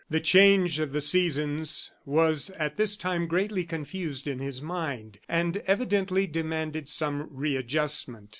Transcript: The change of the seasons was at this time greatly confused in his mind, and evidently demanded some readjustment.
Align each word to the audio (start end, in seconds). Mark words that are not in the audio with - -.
The 0.09 0.19
change 0.19 0.79
of 0.79 0.93
the 0.93 0.99
seasons 0.99 1.91
was 2.05 2.49
at 2.57 2.75
this 2.75 2.95
time 2.95 3.27
greatly 3.27 3.63
confused 3.63 4.27
in 4.27 4.39
his 4.39 4.59
mind, 4.59 5.19
and 5.29 5.57
evidently 5.67 6.25
demanded 6.25 6.89
some 6.89 7.27
readjustment. 7.29 8.29